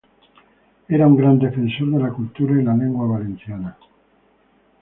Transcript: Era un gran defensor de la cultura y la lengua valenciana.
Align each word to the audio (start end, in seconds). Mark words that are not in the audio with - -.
Era 0.97 1.05
un 1.11 1.15
gran 1.19 1.37
defensor 1.37 1.91
de 1.91 1.99
la 1.99 2.09
cultura 2.11 2.59
y 2.59 2.63
la 2.63 2.73
lengua 2.75 3.05
valenciana. 3.05 3.77